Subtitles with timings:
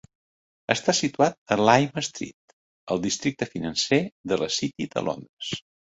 [0.75, 2.55] Està situat a Lime Street,
[2.95, 4.01] al districte financer
[4.33, 5.53] de la City de Londres.